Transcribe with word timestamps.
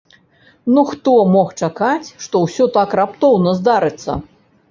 Ну 0.77 0.81
хто 0.91 1.13
мог 1.33 1.51
чакаць, 1.67 2.09
што 2.25 2.35
ўсё 2.45 2.65
так 2.77 2.97
раптоўна 3.01 3.51
здарыцца? 3.59 4.11